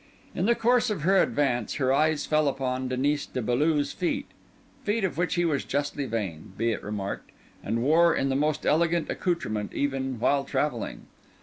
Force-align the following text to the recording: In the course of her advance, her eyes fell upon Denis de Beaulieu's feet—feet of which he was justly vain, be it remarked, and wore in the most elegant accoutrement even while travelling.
In 0.33 0.47
the 0.47 0.55
course 0.55 0.89
of 0.89 1.03
her 1.03 1.21
advance, 1.21 1.75
her 1.75 1.93
eyes 1.93 2.25
fell 2.25 2.47
upon 2.47 2.87
Denis 2.87 3.27
de 3.27 3.39
Beaulieu's 3.39 3.91
feet—feet 3.93 5.03
of 5.03 5.15
which 5.15 5.35
he 5.35 5.45
was 5.45 5.63
justly 5.63 6.07
vain, 6.07 6.53
be 6.57 6.71
it 6.71 6.81
remarked, 6.81 7.29
and 7.63 7.83
wore 7.83 8.15
in 8.15 8.29
the 8.29 8.35
most 8.35 8.65
elegant 8.65 9.11
accoutrement 9.11 9.73
even 9.75 10.19
while 10.19 10.43
travelling. 10.43 11.05